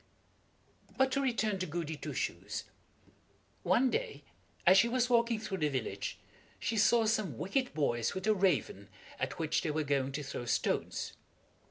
[0.97, 2.63] But to return to Goody Two Shoes.
[3.61, 4.23] One day
[4.65, 6.17] as she was walking through the village
[6.59, 10.45] she saw some wicked boys with a raven, at which they were going to throw
[10.45, 11.13] stones.